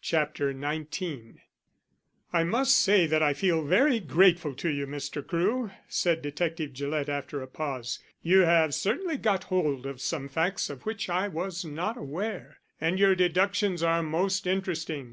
CHAPTER 0.00 0.58
XIX 0.58 1.40
"I 2.32 2.42
MUST 2.42 2.74
say 2.74 3.04
that 3.06 3.22
I 3.22 3.34
feel 3.34 3.62
very 3.66 4.00
grateful 4.00 4.54
to 4.54 4.70
you, 4.70 4.86
Mr. 4.86 5.22
Crewe," 5.22 5.72
said 5.88 6.22
Detective 6.22 6.72
Gillett 6.72 7.10
after 7.10 7.42
a 7.42 7.46
pause. 7.46 7.98
"You 8.22 8.38
have 8.46 8.74
certainly 8.74 9.18
got 9.18 9.44
hold 9.44 9.84
of 9.84 10.00
some 10.00 10.30
facts 10.30 10.70
of 10.70 10.86
which 10.86 11.10
I 11.10 11.28
was 11.28 11.66
not 11.66 11.98
aware. 11.98 12.60
And 12.80 12.98
your 12.98 13.14
deductions 13.14 13.82
are 13.82 14.02
most 14.02 14.46
interesting. 14.46 15.12